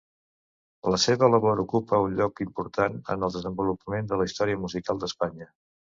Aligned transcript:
La 0.93 0.99
seva 1.01 1.27
labor 1.33 1.61
ocupa 1.65 1.99
un 2.07 2.17
lloc 2.21 2.43
important 2.45 2.97
en 3.17 3.27
el 3.29 3.35
desenvolupament 3.39 4.11
de 4.13 4.23
la 4.23 4.29
història 4.31 4.63
musical 4.63 5.03
d'Espanya. 5.05 5.49